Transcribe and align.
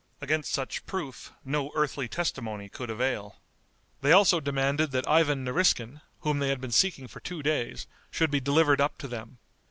Against 0.19 0.51
such 0.51 0.83
proof 0.87 1.31
no 1.45 1.69
earthly 1.75 2.07
testimony 2.07 2.67
could 2.69 2.89
avail. 2.89 3.35
They 4.01 4.11
also 4.11 4.39
demanded 4.39 4.89
that 4.93 5.07
Ivan 5.07 5.45
Nariskin, 5.45 6.01
whom 6.21 6.39
they 6.39 6.49
had 6.49 6.59
been 6.59 6.71
seeking 6.71 7.07
for 7.07 7.19
two 7.19 7.43
days, 7.43 7.85
should 8.09 8.31
be 8.31 8.39
delivered 8.39 8.81
up 8.81 8.97
to 8.97 9.07
them. 9.07 9.37